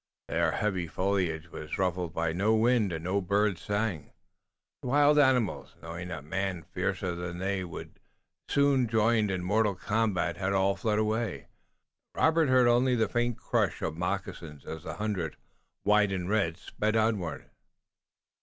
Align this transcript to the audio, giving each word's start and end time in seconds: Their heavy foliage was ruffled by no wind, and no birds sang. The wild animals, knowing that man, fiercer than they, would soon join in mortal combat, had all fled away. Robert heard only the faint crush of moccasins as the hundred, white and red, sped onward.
Their 0.29 0.53
heavy 0.53 0.87
foliage 0.87 1.49
was 1.51 1.77
ruffled 1.77 2.11
by 2.11 2.33
no 2.33 2.55
wind, 2.55 2.91
and 2.91 3.03
no 3.03 3.21
birds 3.21 3.61
sang. 3.61 4.09
The 4.81 4.87
wild 4.87 5.19
animals, 5.19 5.75
knowing 5.79 6.07
that 6.07 6.23
man, 6.23 6.63
fiercer 6.63 7.13
than 7.13 7.37
they, 7.37 7.63
would 7.63 7.99
soon 8.49 8.87
join 8.87 9.29
in 9.29 9.43
mortal 9.43 9.75
combat, 9.75 10.37
had 10.37 10.53
all 10.53 10.75
fled 10.75 10.97
away. 10.97 11.49
Robert 12.15 12.49
heard 12.49 12.67
only 12.67 12.95
the 12.95 13.07
faint 13.07 13.37
crush 13.37 13.83
of 13.83 13.95
moccasins 13.95 14.65
as 14.65 14.81
the 14.81 14.95
hundred, 14.95 15.37
white 15.83 16.11
and 16.11 16.27
red, 16.27 16.57
sped 16.57 16.95
onward. 16.95 17.51